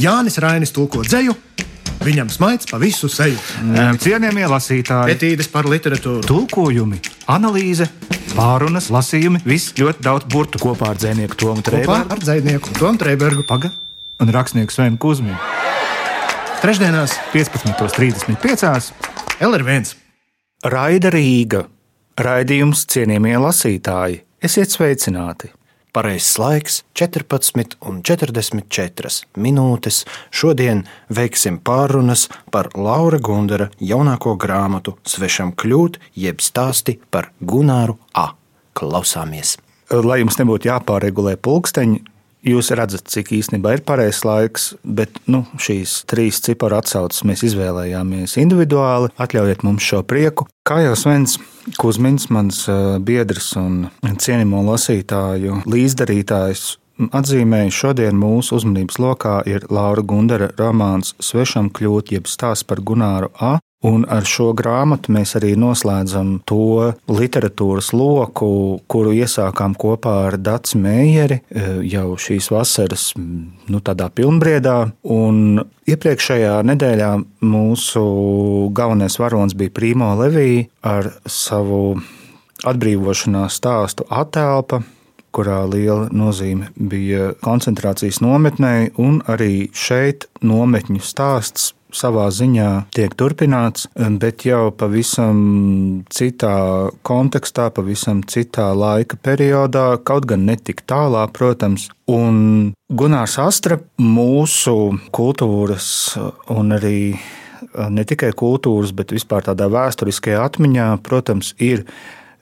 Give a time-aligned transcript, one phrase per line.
[0.00, 1.34] Jānis Rainis tulko dzēju,
[2.04, 3.38] viņam smaids pa visu seju.
[4.02, 6.22] Cienījamie lasītāji, Etīdes par literatūru.
[6.28, 6.98] tulkojumi,
[7.32, 7.88] analīze,
[8.36, 10.60] pārunas, lasījumi, viss ļoti daudz burtu.
[10.62, 12.12] Kopā ar dzinieku Tomu Trēbergu.
[12.12, 13.46] ar dzinieku Tomu Trēbergu.
[13.48, 13.72] Paga
[14.20, 15.36] un rakstnieku Svenu Kusminu.
[16.62, 18.92] Trešdienās 15.35.
[19.40, 19.94] LR1.
[20.64, 21.66] Raida Rīga.
[22.16, 24.22] Raidījums cienījamie lasītāji.
[24.42, 25.50] Esiet sveicināti!
[25.96, 30.04] Pareizais laiks- 14 un 44 minūtes.
[30.30, 38.34] Šodien veiksim pārunas par Laura Gundara jaunāko grāmatu Svešam kļūt, jeb stāsti par Gunāru A.
[38.74, 39.56] Klausāmies!
[39.90, 42.02] Lai jums nebūtu jāpārregulē pulksteņi,
[42.44, 48.36] jūs redzat, cik īstenībā ir pareizais laiks, bet nu, šīs trīs ciparu atsauces mēs izvēlējāmies
[48.36, 49.08] individuāli.
[49.16, 50.44] Atļaujiet mums šo prieku.
[50.62, 51.38] Kā jau Svens
[51.74, 56.76] Kusmins, mans ā, biedrs un cienījamo lasītāju līdzdarītājs,
[57.10, 63.32] atzīmēja, šodien mūsu uzmanības lokā ir Laura Gundara romāns Svešam kļūt, jeb stāsts par Gunāru
[63.42, 63.56] A.
[63.86, 68.48] Un ar šo grāmatu mēs arī noslēdzam to literatūras loku,
[68.90, 73.82] kuru iesākām kopā ar Dāci Meijeri e, jau šīs vasaras nu,
[74.18, 74.76] pilnbriedā.
[75.16, 77.12] Un iepriekšējā nedēļā
[77.46, 78.04] mūsu
[78.74, 82.00] galvenais varonis bija Primo Levija ar savu
[82.66, 84.82] atbrīvošanās stāstu attēlpa
[85.36, 93.86] kurā liela nozīme bija koncentrācijas nometnē, un arī šeit nometņu stāsts savā ziņā tiek turpināts,
[94.20, 95.38] bet jau pavisam
[96.12, 96.56] citā
[97.06, 101.88] kontekstā, pavisam citā laika periodā, kaut gan ne tik tālā, protams.
[102.10, 104.76] Un Gunārs Astra mūsu
[105.14, 105.88] kultūras
[106.52, 107.16] un arī
[107.90, 111.86] ne tikai kultūras, bet vispār tādā vēsturiskajā atmiņā, protams, ir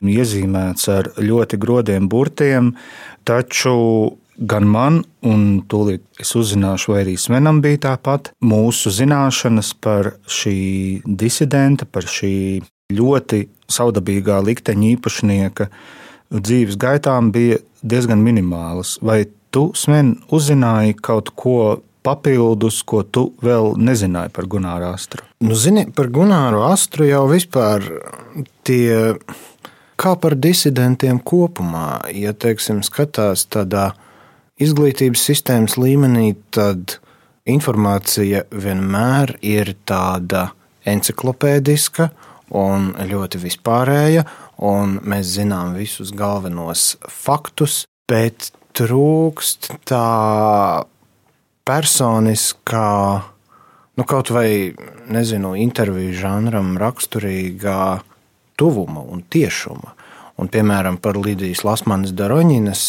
[0.05, 2.75] iezīmēts ar ļoti grodiem burtiem,
[3.25, 3.75] taču
[4.39, 10.57] gan man, un tūlīt es uzzināšu, vai arī Svenam bija tāpat, mūsu zināšanas par šī
[11.05, 12.35] disidenta, par šī
[12.95, 15.69] ļoti saudabīgā likteņa īpašnieka
[16.35, 18.99] dzīves gaitām bija diezgan minimālas.
[19.05, 19.25] Vai
[19.55, 25.25] tu, Sven, uzzināji kaut ko papildus, ko tu vēl nezināji par Gunāru Astru?
[25.45, 27.87] Nu, zini, par Gunāru Astru jau vispār
[28.67, 29.15] tie,
[30.01, 33.93] kā par disidentiem kopumā, ja, teiksim, skatās tādā
[34.65, 36.99] izglītības sistēmas līmenī, tad
[37.49, 40.49] informācija vienmēr ir tāda
[40.89, 42.09] enciklopēdiska
[42.55, 44.25] un ļoti vispārēja,
[44.65, 50.85] un mēs zinām visus galvenos faktus, bet trūkst tā
[51.65, 52.91] personiskā,
[53.97, 54.75] nu, kaut vai,
[55.09, 57.81] nezinu, interviju žanram raksturīgā
[58.61, 59.95] tuvuma un tiešuma.
[60.35, 62.85] Un, piemēram, par Lidijas Lasmanas Daroņinas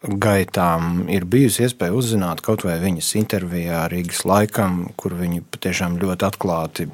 [0.00, 6.28] gaitām ir bijusi iespēja uzzināt kaut vai viņas intervijā Rīgas laikam, kur viņa patiešām ļoti
[6.28, 6.86] atklāti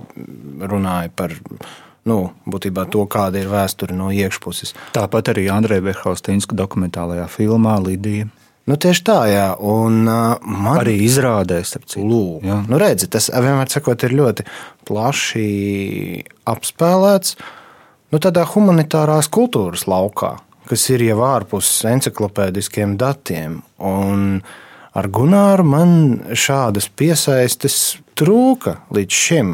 [0.61, 1.37] runāja par
[2.07, 4.75] nu, būtībā to, kāda ir vēsture no iekšpuses.
[4.97, 8.31] Tāpat arī Andreja Verhaustīnska dokumentālajā filmā Lidija.
[8.67, 9.47] Nu, tieši tā, jā.
[9.63, 12.03] Un, uh, man Arī izrādēs, citu.
[12.03, 12.57] Lūk, Jā.
[12.67, 14.47] nu, redzi, tas vienmēr sakot, ir ļoti
[14.89, 15.45] plaši
[16.51, 17.37] apspēlēts
[18.11, 20.33] nu, tādā humanitārās kultūras laukā,
[20.69, 23.61] kas ir jau ārpus encyklopēdiskiem datiem.
[23.83, 24.41] Un
[24.97, 25.91] ar Gunāru man
[26.33, 29.53] šādas piesaistes trūka līdz šim.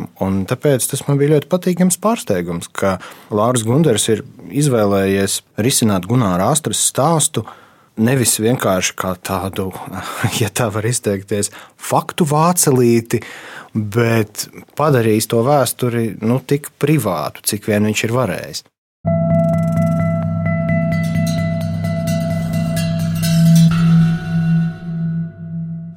[0.50, 2.98] Tāpēc tas man bija ļoti patīkams pārsteigums, ka
[3.34, 7.44] Lārs Gunders ir izvēlējies risināt Gunāra Astras stāstu
[8.00, 9.70] nevis vienkārši kā tādu,
[10.42, 13.22] ja tā var izteikties, faktu vācelīti,
[13.72, 14.46] bet
[14.78, 18.64] padarījis to vēsturi nu, tik privātu, cik vien viņš ir varējis.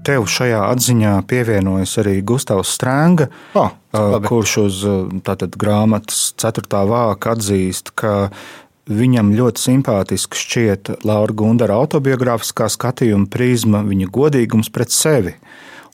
[0.06, 3.28] Tev šajā atziņā pievienojas arī Gustavs Strēnga,
[3.58, 4.28] Oh, labi.
[4.30, 4.82] kurš uz
[5.26, 6.84] tātad, grāmatas 4.
[6.86, 8.30] vāka atzīst, ka
[8.86, 15.34] viņam ļoti simpātiski šķiet Laura Gundara autobiogrāfiskā skatījuma prizma, viņa godīgums pret sevi.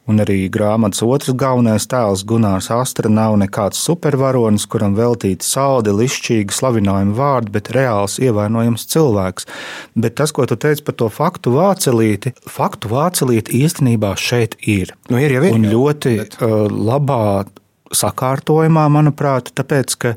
[0.10, 6.58] Un arī grāmatas otrs galvenais tēls Gunārs Astra nav nekāds supervaronis, kuram veltīti saldi, lišķīgi
[6.58, 9.46] slavinājumi vārdi, bet reāls ievainojams cilvēks.
[9.94, 14.96] Bet tas, ko tu teici par to faktu vācelīti, faktu vācelīti īstenībā šeit ir.
[15.12, 16.40] Nu, ir jau ir, Un ļoti bet...
[16.42, 17.46] labā
[17.94, 20.16] sakārtojumā, manuprāt, tāpēc, ka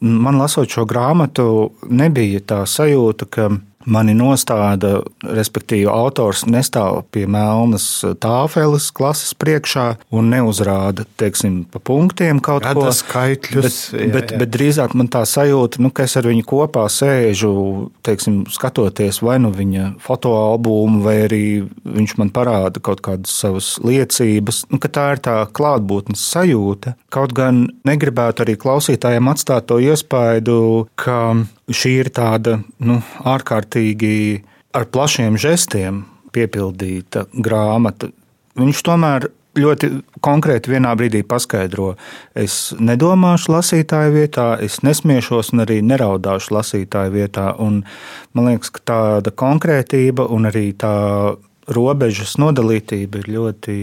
[0.00, 3.50] man lasot šo grāmatu, nebija tā sajūta, ka
[3.88, 7.86] mani nostāda, respektīvi, autors nestāv pie melnas
[8.20, 12.92] tāfeles klases priekšā un neuzrāda, teiksim, pa punktiem kaut Rada ko.
[12.94, 14.40] skaitļus, bet, jā, bet, jā.
[14.42, 17.52] bet drīzāk man tā sajūta, nu, ka es ar viņu kopā sēžu,
[18.06, 21.44] teiksim, skatoties vai nu viņa fotoalbumu, vai arī
[21.84, 26.96] viņš man parāda kaut kādas savas liecības, nu, ka tā ir tā klātbūtnes sajūta.
[27.12, 30.60] Kaut gan negribētu arī klausītājiem atstāt to iespaidu,
[31.00, 31.20] ka
[31.74, 34.14] šī ir tāda nu, ārkārtīgi
[34.76, 38.10] ar plašiem žestiem piepildīta grāmata.
[38.58, 39.28] Viņš tomēr
[39.58, 39.90] ļoti
[40.22, 41.94] konkrēti vienā brīdī paskaidro,
[42.38, 47.50] es nedomāšu lasītāju vietā, es nesmiešos un arī neraudāšu lasītāju vietā.
[47.58, 47.82] Un
[48.34, 50.94] man liekas, ka tāda konkrētība un arī tā
[51.70, 53.78] robežas nodalītība ir ļoti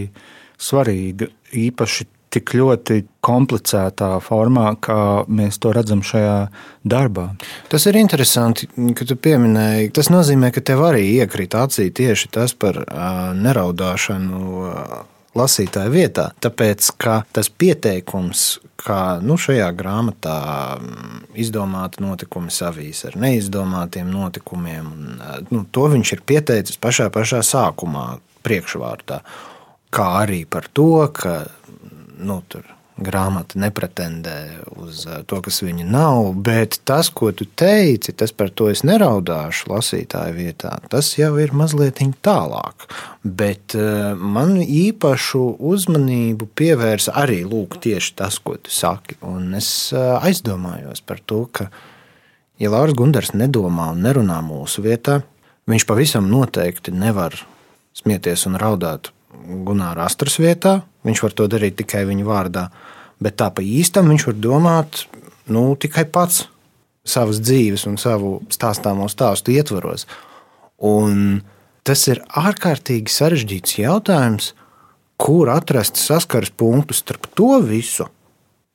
[0.58, 1.28] svarīga.
[1.56, 6.38] Īpaši tik ļoti komplicētā formā, kā mēs to redzam šajā
[6.88, 7.30] darbā.
[7.72, 9.92] Tas ir interesanti, ka tu pieminēji.
[9.96, 14.42] Tas nozīmē, ka tev arī iekrīt acī tieši tas par uh, neraudāšanu.
[14.64, 14.98] Uh,
[15.38, 18.46] Lasītāja vietā, tāpēc ka tas pieteikums,
[18.80, 20.38] kā nu, šajā grāmatā
[21.38, 24.88] izdomāta notikumi savīs ar neizdomātiem notikumiem,
[25.52, 28.06] nu, to viņš ir pieteicis pašā, pašā sākumā,
[28.46, 29.20] priekšvārtā.
[29.94, 31.36] Kā arī par to, ka
[32.18, 32.66] nu, tur
[32.98, 34.36] grāmata nepretendē
[34.78, 38.82] uz eh, to, kas viņa nav, bet tas, ko tu teici, tas par to es
[38.86, 42.88] neraudāšu lasītāju vietā, tas jau ir mazliet tālāk.
[43.22, 49.18] Bet eh, man īpašu uzmanību pievērsa arī lūk, tieši tas, ko tu saki.
[49.26, 51.70] Un es eh, aizdomājos par to, ka,
[52.58, 55.20] ja Lārs Gundars nedomā un nerunā mūsu vietā,
[55.70, 57.36] viņš pavisam noteikti nevar
[57.98, 59.12] smieties un raudāt
[59.48, 60.80] Gunāra Astras vietā.
[61.08, 62.68] Viņš var to darīt tikai viņa vārdā,
[63.22, 65.04] bet tā pa īstam viņš var domāt
[65.48, 66.44] nu, tikai pats
[67.08, 70.04] savas dzīves un savu stāstāmo stāstu ietvaros.
[70.84, 71.40] Un
[71.88, 74.52] tas ir ārkārtīgi sarežģīts jautājums,
[75.18, 78.06] kur atrast saskares punktus starp to visu,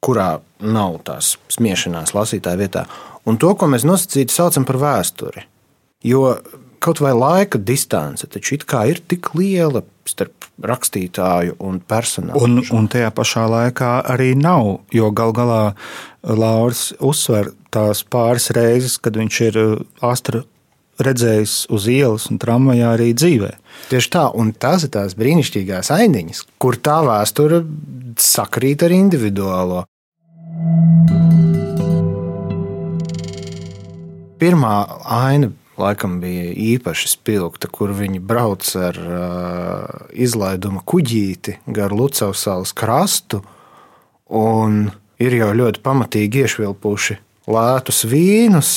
[0.04, 2.84] kurā nav tās smiešanās lasītāja vietā,
[3.30, 5.46] un to, ko mēs nosacīti saucam par vēsturi.
[6.04, 6.34] Jo
[6.84, 12.44] kaut vai laika distance taču ir tik liela starp rakstītāju un personāžu.
[12.44, 15.62] Un, un tajā pašā laikā arī nav, jo gal galā
[16.24, 19.72] Lauris uzsver tās pāris reizes, kad viņš ir uh,
[20.04, 20.44] astra
[21.04, 23.50] redzējis uz ielas un tramvajā arī dzīvē.
[23.90, 27.64] Tieši tā, un tās ir tās brīnišķīgās ainiņas, kur tā vēsture
[28.22, 29.84] sakrīt ar individuālo.
[34.44, 34.76] Pirmā
[35.24, 35.50] aina
[35.84, 43.44] laikam bija īpaši spilgta, kur viņi brauc ar uh, izlaiduma kuģīti gar Lucavas salas krastu,
[44.30, 44.88] un
[45.22, 47.20] ir jau ļoti pamatīgi iešvilpuši
[47.54, 48.74] lētus vīnus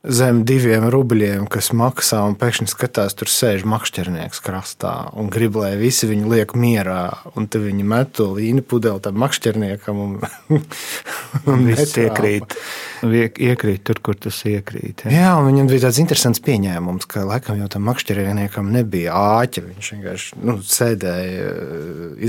[0.00, 5.74] zem diviem rubļiem, kas maksā, un pēkšņi skatās, tur sēž makšķernieks krastā un grib, lai
[5.80, 7.02] visi viņu liek mierā.
[7.36, 10.00] Un tad viņi met to vīnu pudeli tam makšķerniekam.
[10.00, 10.62] Un,
[11.52, 12.56] un viss iekrīt,
[13.04, 15.04] iekrīt tur, kur tas iekrīt.
[15.04, 15.12] Ja.
[15.12, 19.66] Jā, un viņam bija tāds interesants pieņēmums, ka laikam jau tam makšķerniekam nebija āķa.
[19.68, 21.52] Viņš vienkārši nu, sēdēja,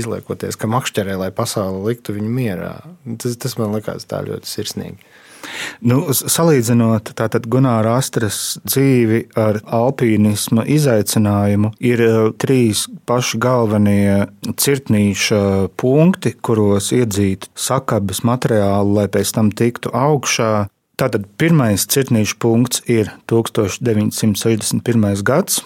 [0.02, 2.76] izliekoties, ka makšķerē, lai pasauli liktu viņu mierā.
[3.16, 5.12] Tas, tas man likās tā ļoti sirsnīgi.
[5.82, 12.04] Nu, salīdzinot tātad Gunāra Astras dzīvi ar alpīnisma izaicinājumu, ir
[12.42, 15.42] trīs paši galvenie cirtnīša
[15.80, 20.52] punkti, kuros iedzīt sakabes materiālu, lai pēc tam tiktu augšā.
[21.00, 25.24] Tātad pirmais cirtnīša punkts ir 1961.
[25.26, 25.62] gads.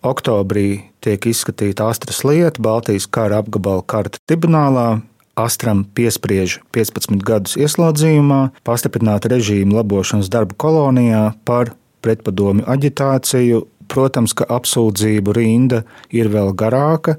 [0.00, 5.02] Oktobrī tiek izskatīta Astras lieta Baltijas kara apgabala karta tribunālā,
[5.40, 11.64] Astram piespriež 15 gadus ieslodzījumā, pastiprināta režīma labošanas darba kolonijā par
[12.04, 13.58] pretpadomju aģitāciju.
[13.90, 15.80] Protams, ka apsūdzību rinda
[16.14, 17.16] ir vēl garāka,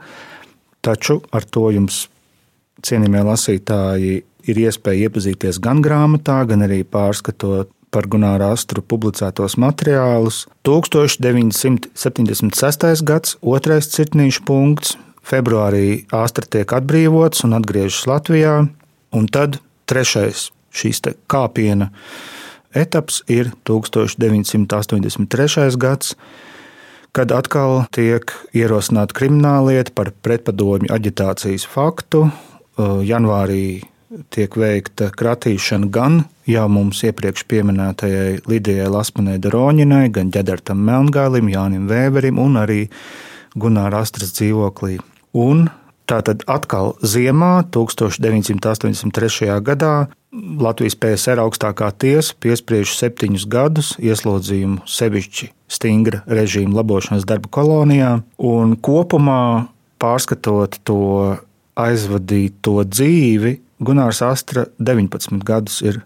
[0.79, 2.07] taču ar to jums,
[2.87, 10.47] cienījamie lasītāji, ir iespēja iepazīties gan grāmatā, gan arī pārskatot par Gunāra Astru publicētos materiālus.
[10.67, 13.03] 1976.
[13.03, 18.55] gads, otrais cirtnīšu punkts, Februārī Astra tiek atbrīvots un atgriežas Latvijā,
[19.13, 19.59] un tad
[19.89, 21.01] trešais šīs
[21.31, 21.91] kāpiena
[22.73, 25.77] etaps ir 1983.
[25.77, 26.15] gads,
[27.11, 32.29] kad atkal tiek ierosināta krimināllieta par pretpadomju aģitācijas faktu.
[32.79, 33.81] Janvārī
[34.31, 41.87] tiek veikta kratīšana gan jau mums iepriekš minētajai Lidijai Lasmanai Daroņinai, gan Ģedartam Melngālim, Jānim
[41.91, 42.87] Vēberim un arī
[43.55, 44.99] Gunāra Astras dzīvoklī.
[45.37, 45.69] Un
[46.09, 49.51] tātad atkal ziemā, 1983.
[49.63, 49.93] gadā,
[50.31, 58.77] Latvijas PSR augstākā tiesa piespriež septiņus gadus ieslodzījumu sevišķi stingra režīma labošanas darba kolonijā, un
[58.79, 59.67] kopumā
[59.99, 61.01] pārskatot to
[61.79, 66.03] aizvadīto dzīvi, Gunārs Astra 19 gadus ir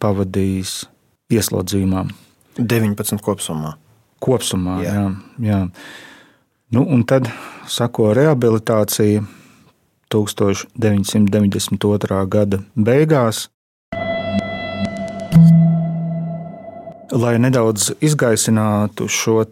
[0.00, 0.86] pavadījis
[1.34, 2.06] ieslodzījumā.
[2.58, 3.74] 19 kopumā.
[4.24, 4.94] Kopumā, jā.
[4.96, 5.08] jā,
[5.44, 5.60] jā.
[6.68, 7.24] Nu, un tad
[7.66, 9.22] sako rehabilitācija
[10.12, 12.26] 1992.
[12.28, 13.46] gada beigās.
[17.08, 19.46] Lai nedaudz izgaisinātu šo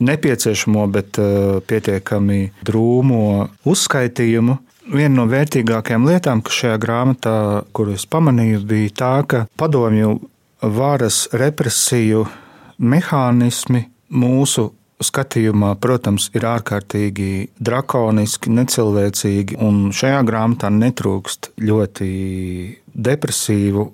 [0.00, 4.56] nepieciešamo, bet uh, pietiekami drūmo uzskaitījumu,
[4.96, 7.36] viena no vērtīgākajām lietām, kas šajā grāmatā,
[7.76, 10.16] kuru es pamanīju, bija tā, ka padomju
[10.62, 12.24] varas represiju
[12.80, 14.70] mehānismi mūsu
[15.04, 22.10] skatījumā, protams, ir ārkārtīgi drakoniski, necilvēcīgi, un šajā grāmatā netrūkst ļoti
[22.94, 23.86] depresīvu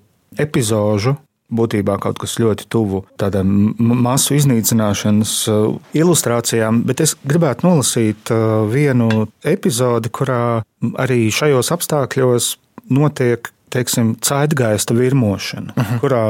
[0.43, 1.17] epizodu.
[1.53, 8.63] Būtībā kaut kas ļoti tuvu tādām masu iznīcināšanas uh, ilustrācijām, bet es gribētu nolasīt uh,
[8.73, 10.63] vienu epizodi, kurā
[11.03, 12.55] arī šajos apstākļos
[12.97, 16.01] notiek teiksim, caitgaista virmošana, uh -huh.
[16.01, 16.25] kurā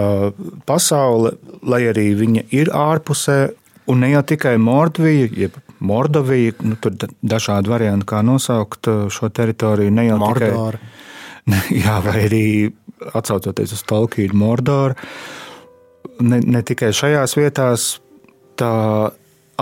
[0.66, 3.52] pasaule, lai arī viņa ir ārpusē,
[3.90, 9.32] Un ne jau tikai Mordvija, jeb Mordovija, nu, tur dažādi varianti, kā nosaukt uh, šo
[9.34, 9.90] teritoriju.
[9.94, 10.78] Ne jau Mordora.
[11.50, 12.44] tikai, jā, vai arī
[13.10, 14.94] atcaucoties uz Tolkienu, Mordoru.
[16.22, 17.88] Ne, ne tikai šajās vietās
[18.60, 18.72] tā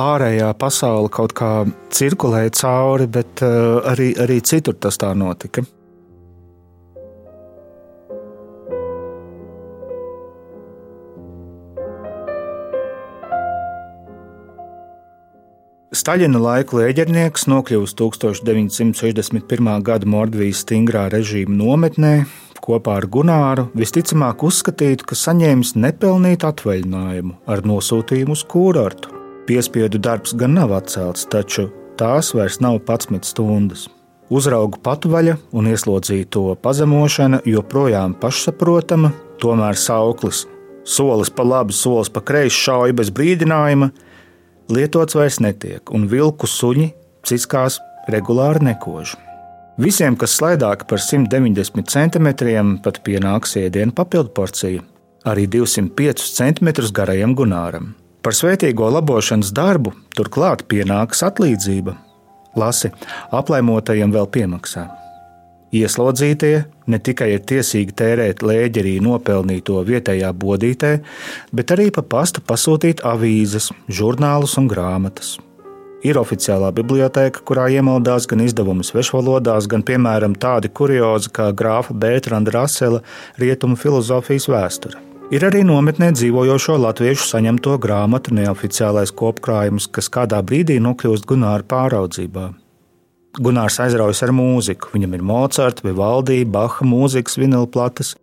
[0.00, 1.50] ārējā pasaule kaut kā
[1.94, 5.64] cirkulēja cauri, bet uh, arī, arī citur tas tā notika.
[15.90, 19.70] Staļina laika lēģernieks nokļuvis 1961.
[19.82, 22.12] gada Mordvijas stingrā režīma nometnē,
[22.62, 29.10] kopā ar Gunāru visticamāk uzskatītu, ka saņēmis nepelnītu atvaļinājumu ar nosūtījumu uz kūrortu.
[29.50, 31.66] Piespiedu darbs gan nav atcelts, taču
[31.98, 33.88] tās vairs nav 11 stundas.
[34.30, 39.10] Uzraugu patvaļa un ieslodzīto pazemošana joprojām pašsaprotama,
[39.42, 40.46] tomēr sauklis
[40.84, 43.90] solis pa labi, solis pa kreisi šauja bez brīdinājuma
[44.74, 46.90] lietots vairs netiek, un vilku suņi
[47.26, 47.78] ciskās
[48.10, 49.16] regulāri nekož.
[49.80, 52.28] Visiem, kas slaidāki par 190 cm,
[52.84, 54.82] pat pienāks ēdienu papildu porcija,
[55.24, 57.94] arī 205 cm garajam gunāram.
[58.20, 61.96] Par svētīgo labošanas darbu turklāt pienāks atlīdzība.
[62.60, 62.90] Lasi,
[63.32, 64.84] aplaimotajiem vēl piemaksā.
[65.70, 70.96] Ieslodzītie ne tikai ir tiesīgi tērēt lēģerī nopelnīto vietējā bodītē,
[71.54, 75.36] bet arī pa pastu pasūtīt avīzes, žurnālus un grāmatas.
[76.02, 82.54] Ir oficiālā biblioteka, kurā iemaldās gan izdevumi svešvalodās, gan, piemēram, tādi kuriozi kā grāfa Bērtranda
[82.56, 83.02] Rasela
[83.38, 84.96] rietumu filozofijas vēsture.
[85.30, 92.48] Ir arī nometnē dzīvojošo latviešu saņemto grāmatu neoficiālais kopkrājums, kas kādā brīdī nokļūst Gunāra pāraudzībā.
[93.38, 94.90] Gunārs aizraujas ar mūziku.
[94.90, 98.16] Viņam ir Mocarta, Vivaldi, Baha mūzikas vinilplates.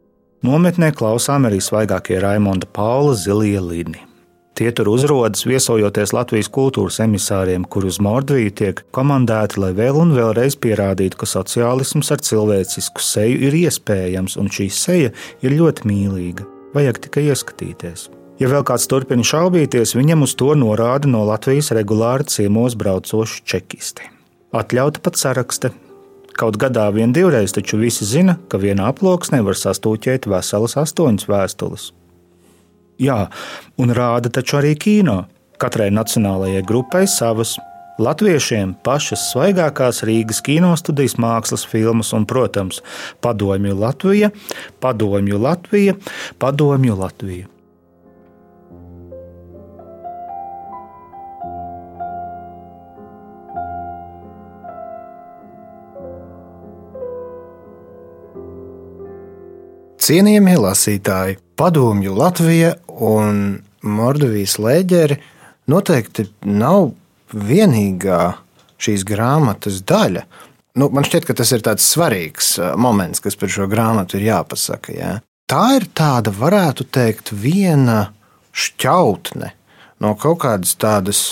[0.44, 4.04] Nometnē klausām arī svaigākie Raimonda Paula zilie līdni.
[4.58, 10.12] Tie tur uzrodas viesojoties Latvijas kultūras emisāriem, kuri uz Mordviju tiek komandēti, lai vēl un
[10.18, 15.14] vēlreiz pierādītu, ka sociālisms ar cilvēcisku seju ir iespējams, un šī seja
[15.46, 16.50] ir ļoti mīlīga.
[16.74, 18.10] Vajag tikai ieskatīties.
[18.42, 24.17] Ja vēl kāds turpina šaubīties, viņam uz to norāda no Latvijas regulāri ciemos braucoši čekisti.
[24.56, 25.74] Atļauta pat saraksta.
[26.38, 31.88] Kaut gadā vien divreiz, taču visi zina, ka vienā aploksnē var sastūķēt veselas astoņas vēstules.
[33.02, 33.26] Jā,
[33.78, 35.26] un rāda taču arī kino.
[35.60, 37.58] Katrai nacionālajai grupai savas.
[37.98, 42.84] Latviešiem pašas svaigākās Rīgas kinostudijas mākslas filmas un, protams,
[43.26, 44.30] Padomju Latvija,
[44.80, 45.98] Padomju Latvija,
[46.40, 47.57] Padomju Latvija.
[60.08, 62.70] Cienījamie lasītāji, padomju Latvija
[63.04, 65.18] un Mordovijas lēģeri
[65.68, 66.94] noteikti nav
[67.36, 68.22] vienīgā
[68.80, 70.24] šīs grāmatas daļa.
[70.80, 74.96] Nu, man šķiet, ka tas ir tāds svarīgs moments, kas par šo grāmatu ir jāpasaka.
[74.96, 75.12] Jā.
[75.52, 78.14] Tā ir tāda, varētu teikt, viena
[78.56, 79.52] šķautne
[80.00, 81.26] no kaut kādas tādas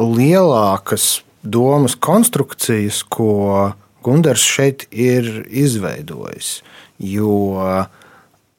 [0.00, 6.62] lielākas domas konstrukcijas, ko Gunārs šeit ir izveidojis.
[7.00, 7.86] Jo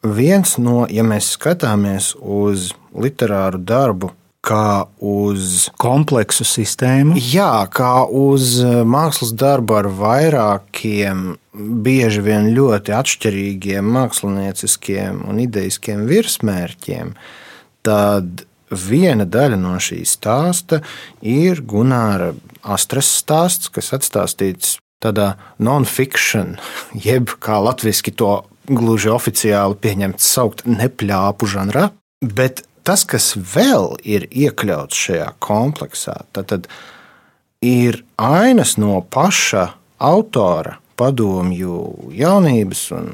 [0.01, 7.15] viens no, ja mēs skatāmies uz literāru darbu kā uz kompleksu sistēmu.
[7.21, 11.35] Jā, kā uz eh, mākslas darbu ar vairākiem,
[11.85, 17.13] bieži vien ļoti atšķirīgiem mākslinieciskiem un ideiskiem virsmērķiem,
[17.85, 20.81] tad viena daļa no šī stāsta
[21.21, 22.31] ir Gunāra
[22.61, 26.57] Astras stāsts, kas atstāstīts tādā non-fiction,
[27.07, 28.33] jeb kā latviešu to
[28.71, 31.89] gluži oficiāli pieņemts saukt nepļāpu žanrā.
[32.21, 36.69] Bet tas, kas vēl ir iekļauts šajā kompleksā, tad
[37.65, 39.67] ir ainas no paša
[40.01, 41.77] autora padomju
[42.13, 43.07] jaunības un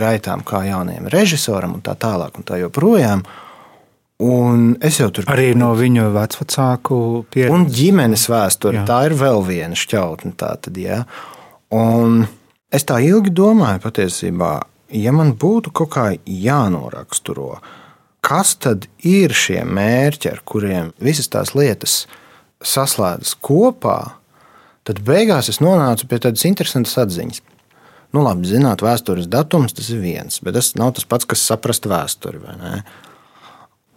[0.00, 3.24] gaitām kā jaunajam režisoram un tā tālāk un tā joprojām.
[4.24, 6.96] Un es jau tur arī no viņu vecāku
[7.34, 7.54] pieredzes.
[7.56, 8.84] Un ģimenes vēsture.
[8.88, 10.32] Tā ir vēl viena šķautne.
[10.38, 11.02] Tātad, ja.
[11.74, 12.24] Un
[12.74, 14.52] es tā ilgi domāju, patiesībā,
[14.94, 17.56] ja man būtu kaut kā jānoraksturo,
[18.24, 22.04] kas tad ir šie mērķi, ar kuriem visas tās lietas
[22.64, 23.98] saslēdzas kopā,
[24.86, 27.42] tad beigās es nonācu pie tādas interesantas atziņas.
[28.14, 31.88] Nu, labi, zināt, vēstures datums tas ir viens, bet tas nav tas pats, kas saprast
[31.90, 32.38] vēsturi.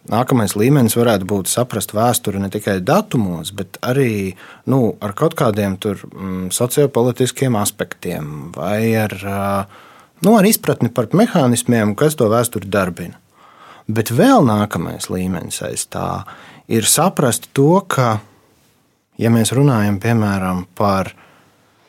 [0.08, 4.32] Nākamais līmenis varētu būt saprast vēsturi ne tikai datumos, bet arī
[4.70, 9.12] nu, ar kaut kādiem tur, mm, sociopolitiskiem aspektiem vai ar,
[10.24, 13.20] nu, ar izpratni par mehānismiem, kas to vēsturi darbina.
[13.88, 16.24] Bet vēl nākamais līmenis aiz tā
[16.68, 18.18] ir saprast to, ka,
[19.20, 21.12] ja mēs runājam piemēram par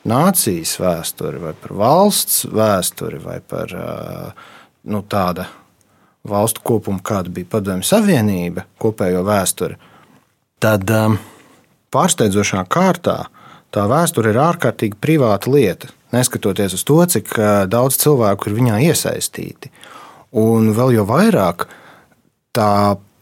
[0.08, 3.72] nācijas vēsturi, vai par valsts vēsturi, vai par
[4.84, 5.48] nu, tādu
[6.28, 9.76] valstu kopumu, kāda bija Padomju Savienība, kopējo vēsturi,
[10.60, 11.16] tad um,
[11.94, 13.22] pārsteidzošā kārtā
[13.74, 15.90] tā vēsture ir ārkārtīgi privāta lieta.
[16.14, 19.70] Neskatoties uz to, cik uh, daudz cilvēku ir viņā iesaistīti.
[20.36, 21.68] Un vēl jau vairāk
[22.54, 22.72] tā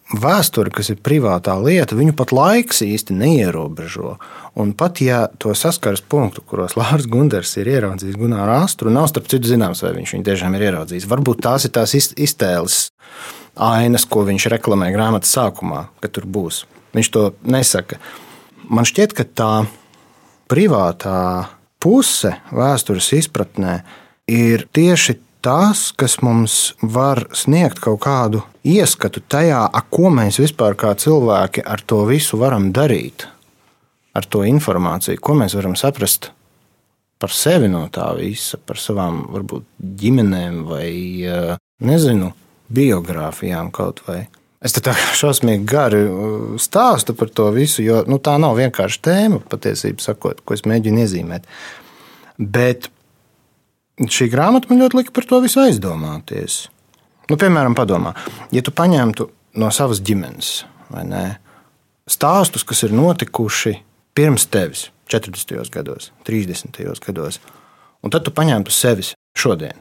[0.08, 4.16] vēsture, kas ir privātā lieta, viņu pat laiks īsti neierobežo.
[4.58, 9.28] Un pat ja to saskares punktu, kuros Lārs Gunders ir ieraudzījis Gunāru Astru, nav starp
[9.30, 11.08] citu zināms, vai viņš viņu tiešām ir ieraudzījis.
[11.10, 12.80] Varbūt tās ir tās iztēles
[13.58, 16.64] ainas, ko viņš reklamē grāmatas sākumā, ka tur būs.
[16.96, 18.00] Viņš to nesaka.
[18.68, 19.52] Man šķiet, ka tā
[20.48, 21.48] privātā
[21.82, 23.82] puse vēstures izpratnē
[24.28, 30.94] ir tieši tas, kas mums var sniegt kaut kādu ieskatu tajā, ko mēs vispār kā
[30.98, 33.26] cilvēki ar to visu varam darīt,
[34.14, 36.32] ar to informāciju, ko mēs varam saprast
[37.18, 39.66] par sevi no tā visa, par savām varbūt
[39.98, 40.90] ģimenēm vai
[41.26, 42.32] eh, nezinu,
[42.68, 44.26] biogrāfijām kaut vai.
[44.64, 49.00] Es tā kā šausmīgi gari uh, stāstu par to visu, jo nu, tā nav vienkārši
[49.06, 51.46] tēma, patiesībā sakot, ko es mēģinu iezīmēt.
[52.38, 52.88] Bet
[54.06, 56.68] šī grāmata man ļoti lika par to visu aizdomāties.
[57.28, 58.14] Nu, piemēram, padomā,
[58.54, 59.28] ja tu paņemtu
[59.60, 60.62] no savas ģimenes
[61.08, 61.24] ne,
[62.08, 63.74] stāstus, kas ir notikuši
[64.16, 65.58] pirms tevis, 40.
[65.74, 66.78] gados, 30.
[67.04, 67.40] gados,
[68.02, 69.76] un tad tu paņemtu sevi šodien,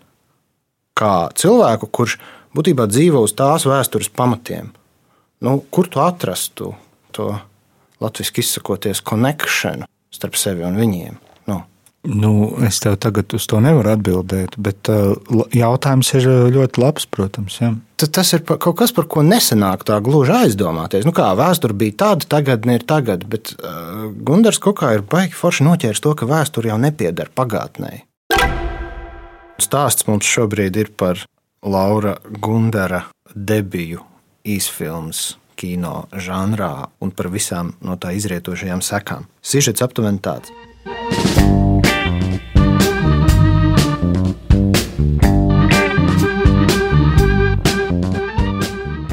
[0.98, 2.18] kā cilvēku, kurš
[2.58, 4.74] būtībā dzīvo uz tās vēstures pamatiem.
[5.46, 6.74] Nu, kur tu atrastu
[7.14, 7.30] to
[8.02, 11.20] latviešu izsakoties konekšanu starp sevi un viņiem?
[12.08, 15.18] Nu, es tev tagad uz to nevaru atbildēt, bet uh,
[15.52, 17.58] jautājums ir uh, ļoti labs, protams.
[17.60, 17.74] Ja.
[18.00, 21.04] Tas ir kaut kas, par ko nesenāk tā gluži aizdomāties.
[21.08, 25.68] Nu, kā vēsture bija tāda, tagad ir tagad, bet uh, Gunārs Kokā ir baigi forši
[25.68, 27.92] noķēris to, ka vēsture jau nepieder pagātnē.
[29.60, 31.26] Stāsts mums šobrīd ir par
[31.66, 33.04] Laura Gundara
[33.36, 34.06] debiju
[34.48, 39.28] īsfilmas kino žanrā un par visām no tā izrietošajām sekām.
[39.42, 40.54] Sižets aptuveni tāds.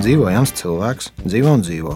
[0.05, 1.95] Dzīvo jauns cilvēks, dzīvo un dzīvo.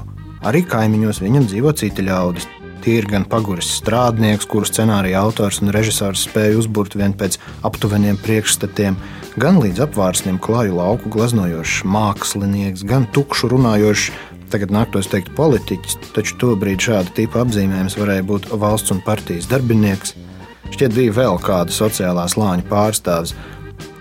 [0.49, 2.47] Arī kaimiņos viņam dzīvo citi ļaudis.
[2.81, 7.37] Tie ir gan paguris strādnieks, kuru scenārija autors un režisors spēja uzbūvēt vien pēc
[7.69, 8.97] aptuveniem priekšstatiem,
[9.43, 14.09] gan līdz apvārsniem klāju lauku gleznojošs mākslinieks, gan tukšu runājošs,
[14.55, 20.15] tagad nāktos teikt politiķis, taču tobrīd šāda tipa apzīmējums varēja būt valsts un partijas darbinieks.
[20.73, 23.37] Šķiet, bija vēl kāda sociālā slāņa pārstāvis,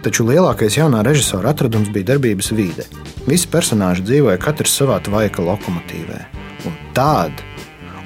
[0.08, 2.86] taču lielākais jaunā režisora atradums bija darbības vide.
[3.28, 6.20] Visi personāļi dzīvoja katrs savā tvaika lokomotīvē.
[6.68, 7.44] Un tādu,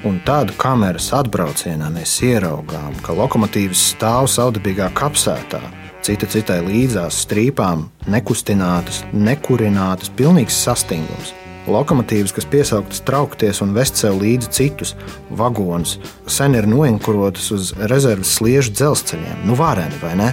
[0.08, 5.60] un tādu kameras atbraucienā mēs ieraugām, ka lokomotīvas stāv saudabīgā kapsētā,
[6.02, 11.30] cita citai līdzās strīpām, nekustinātas, nekurinātas, pilnīgs sastingums.
[11.70, 14.96] Lokomotīvas, kas piesauktas traukties un vest sev līdzi citus
[15.30, 19.46] vagonus, sen ir noinkurotas uz rezerves sliežu dzelzceļiem.
[19.46, 20.32] Nu, vāreni vai ne?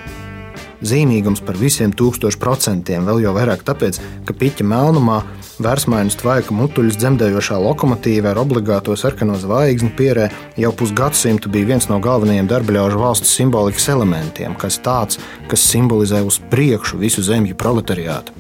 [0.82, 5.22] Zīmīgums par visiem tūkstošu procentiem, vēl jau vairāk tāpēc, ka piķa melnumā
[5.60, 11.98] Vērsmaiņas tvaika mutuļus dzemdējošā lokomotīva ar obligāto sarkano zvaigzni pierē jau pusgadsimtu bija viens no
[12.00, 15.20] galvenajiem darbaļaužu valsts simbolikas elementiem, kas tāds,
[15.52, 18.32] kas simbolizē uz priekšu visu zemju proletariātu.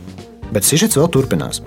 [0.55, 1.59] Bet sižets vēl turpinās.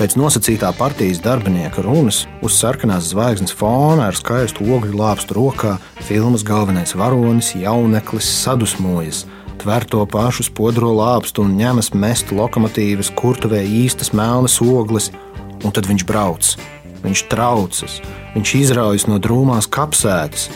[0.00, 5.76] Pēc nosacītā partijas darbinieka runas uz sarkanās zvaigznes fona ar skaistu ogļu lāpstu rokā
[6.08, 9.26] filmas galvenais varonis, jauneklis, sadusmojas,
[9.60, 15.10] tver to pašu spodro lāpstu un ņemas mest lokomotīvas kurtuvē īstas melnas ogles,
[15.64, 16.52] un tad viņš brauc.
[17.04, 18.00] Viņš traucas,
[18.34, 20.48] viņš izraujas no drūmās kapsētas.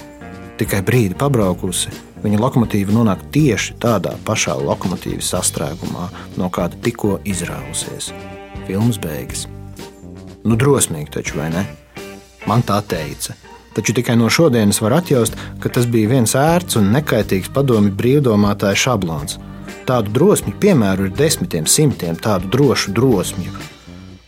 [0.61, 1.93] Tikai brīdi pabraukusi,
[2.25, 8.11] viņa lokomotīva nonāk tieši tādā pašā lokomotīvas sastrēgumā, no kāda tikko izrausies
[8.71, 9.47] filmas beigas.
[10.45, 11.65] Nu, drosmīgi taču, vai ne?
[12.49, 13.35] Man tā teica.
[13.75, 18.79] Taču tikai no šodienas var atjaust, ka tas bija viens ērts un nekaitīgs padomju brīvdomātāja
[18.87, 19.39] šablons.
[19.87, 23.55] Tādu drosmi piemēru ir desmitiem, simtiem tādu drošu drosmju.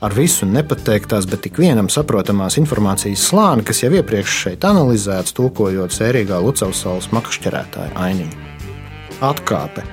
[0.02, 5.94] Ar visu nepateiktās, bet tik vienam saprotamās informācijas slāni, kas jau iepriekš šeit analizēts, tulkojot
[5.94, 8.46] sērīgā Lucavas makšķerētāja ainiņu.
[9.22, 9.86] Atkāpe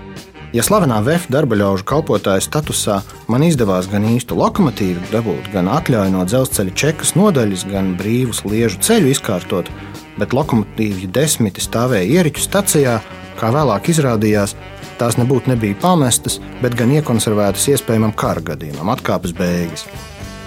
[0.49, 2.95] Ja slavenā VF darba ļaužu kalpotāja statusā
[3.29, 8.81] man izdevās gan īstu lokomotīvu dabūt, gan atļauju no dzelzceļa čekas nodaļas, gan brīvus liežu
[8.81, 9.69] ceļu izkārtot,
[10.17, 12.97] bet lokomotīvi desmiti stāvēja ieriķu stacijā,
[13.37, 14.55] kā vēlāk izrādījās,
[14.97, 19.85] tās nebūtu nebija pamestas, bet gan iekonservētas iespējamam kara gadījumam, atkāpes beigas.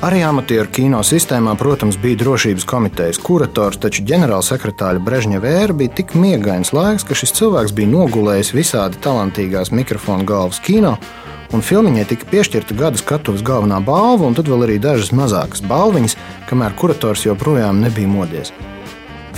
[0.02, 6.16] Arī amatieru kino sistēmā, protams, bija drošības komitejas kurators, taču ģenerālsekretāra Brežņeva ēra bija tik
[6.18, 10.96] miegains laiks, ka šis cilvēks bija nogulējis visādi talantīgās mikrofona galvas kino,
[11.54, 16.18] un filmiņai tika piešķirta gada skatuves galvenā balva, un tad vēl arī dažas mazākas balviņas,
[16.50, 18.50] kamēr kurators joprojām nebija modies.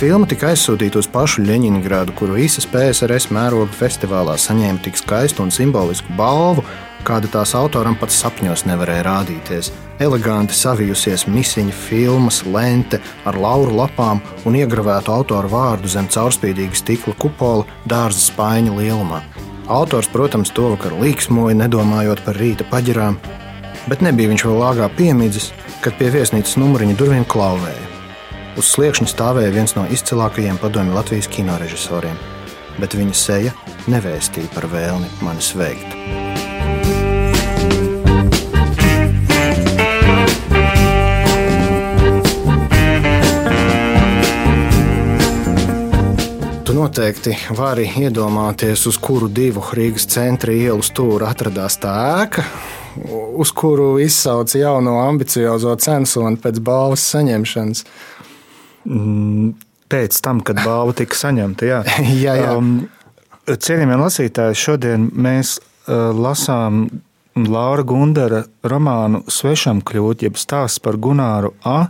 [0.01, 5.53] Filma tika aizsūtīta uz pašu Ļeņingrādu, kur visas PSRS mēroga festivālā saņēma tik skaistu un
[5.53, 6.65] simbolisku balvu,
[7.05, 9.71] kāda tās autoram pat sapņos nevarēja rādīties.
[10.01, 17.15] Eleganti savijusies misiņa filmas, lente ar lauru lapām un iegravētu autoru vārdu zem caurspīdīga stikla
[17.21, 19.21] kupola dārza spaiņa lielumā.
[19.71, 23.17] Autors, protams, to vakar līksmoja, nedomājot par rīta paģirām,
[23.89, 27.91] bet nebija viņš vēl lāgā piemidzis, kad pie viesnīcas numuriņa durvīm klauvēja.
[28.55, 32.15] Uz sliekšņa stāvēja viens no izcilākajiem padomju Latvijas kinorežisoriem,
[32.79, 33.57] bet viņa seja
[33.91, 36.34] nevēstīja par vēlmi mani sveikt.
[46.85, 52.43] Noteikti vari iedomāties, uz kuru divu Rīgas centra ielu stūra atradās tā ēka,
[53.41, 57.81] uz kuru izsauca jauno ambiciozo censoni pēc balvas saņemšanas.
[58.85, 59.55] Mm,
[59.89, 61.81] pēc tam, kad balva tika saņemta, jā.
[62.25, 62.53] jā, jā.
[62.53, 62.75] Um,
[63.45, 66.85] Cienījamie lasītāji, šodien mēs uh, lasām
[67.35, 71.87] Laura Gundara romānu Svešam kļūt, jeb stāsts par Gunāru A.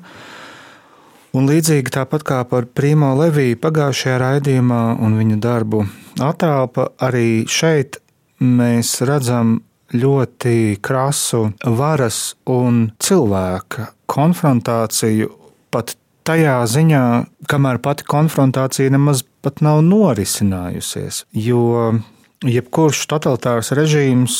[1.35, 5.81] Un līdzīgi tāpat kā par Primo Leviju pagājušajā raidījumā un viņa darbu
[6.23, 7.97] attēlpa, arī šeit
[8.39, 9.57] mēs redzam
[9.91, 15.27] ļoti krasu varas un cilvēka konfrontāciju
[15.75, 17.03] pat tajā ziņā,
[17.51, 21.25] kamēr pati konfrontācija nemaz pat nav norisinājusies.
[21.35, 21.99] Jo
[22.47, 24.39] jebkurš totalitārs režīms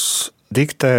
[0.55, 0.95] diktē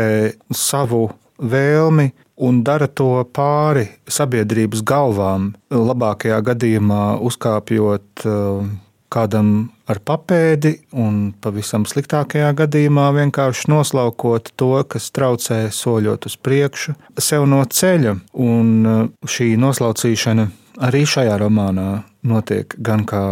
[0.52, 1.08] savu
[1.40, 5.54] vēlmi un dara to pāri sabiedrības galvām.
[5.72, 8.66] Labākajā gadījumā uzkāpjot uh,
[9.12, 9.50] kādam
[9.86, 17.46] ar papēdi, un pavisam sliktākajā gadījumā vienkārši noslaukot to, kas traucē soļot uz priekšu, sev
[17.48, 18.16] no ceļa.
[18.46, 20.50] Un uh, šī noslaucīšana
[20.86, 23.24] arī šajā romānā notiek gan kā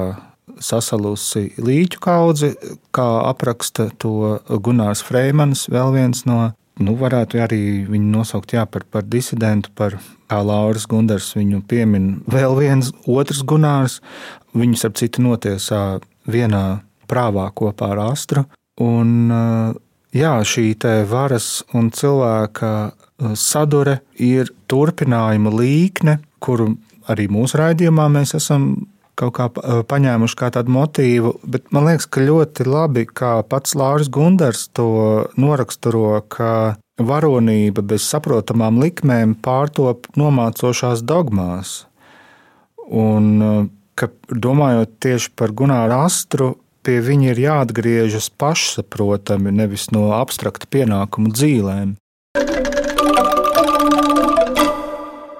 [0.63, 2.53] sasalusi līķu kaudze,
[2.95, 8.87] kā apraksta to Gunārs Freimans, vēl viens no nu, varētu arī viņu nosaukt jā, par,
[8.91, 9.99] par disidentu, par
[10.35, 12.09] kā Lauris Gundars viņu piemin.
[12.31, 14.01] Vēl viens otrs Gunārs,
[14.57, 18.47] viņus ap citu notiesā vienā prāvā kopā ar Astru.
[18.83, 19.31] Un,
[20.15, 20.73] jā, šī
[21.11, 22.73] varas un cilvēka
[23.39, 26.75] sadure ir turpinājuma līkne, kuru
[27.09, 28.73] arī mūsu raidījumā mēs esam
[29.19, 33.77] kaut kā eh, paņēmuši kā tādu motīvu, bet man liekas, ka ļoti labi, kā pats
[33.79, 41.85] Lāris Gundars to noraksturo, ka varonība bez saprotamām likmēm pārtop nomācošās dogmās.
[42.91, 50.11] Un eh, ka domājot tieši par Gunāru Astru, pie viņa ir jāatgriežas pašsaprotami, nevis no
[50.19, 51.95] abstrakta pienākumu dzīvēm.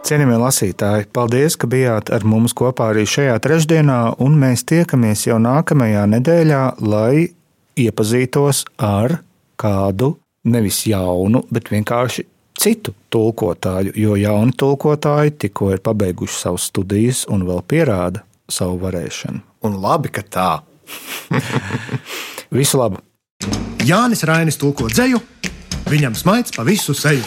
[0.05, 5.39] Cienījamie lasītāji, paldies, ka bijāt ar mums kopā arī šajā trešdienā, un mēs tiekamies jau
[5.41, 7.31] nākamajā nedēļā, lai
[7.81, 9.17] iepazītos ar
[9.57, 10.11] kādu
[10.53, 12.27] nevis jaunu, bet vienkārši
[12.61, 19.41] citu tulkotāju, jo jauni tulkotāji tikko ir pabeiguši savas studijas un vēl pierāda savu varēšanu.
[19.65, 20.51] Un labi, ka tā.
[22.61, 23.01] Visu labu!
[23.89, 25.25] Jānis Rainis tulko dzēju,
[25.91, 27.23] viņam smaids pa visu seju.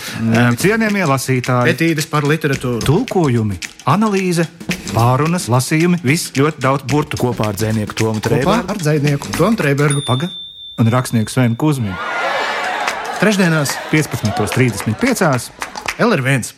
[0.62, 2.81] Cienījamie lasītāji, Etīdes par literatūru.
[2.86, 4.47] tulkojumi, analīze,
[4.93, 10.05] pārunas, lasījumi, viss ļoti daudz burtu kopā ar dzinieku Tomu Trēbergu ar dzinieku Tomu Trēbergu.
[10.07, 10.29] Paga
[10.77, 11.95] un rakstnieku Svenu Kusminu.
[13.17, 15.51] Trešdienās 15.35.
[15.97, 16.53] LR1.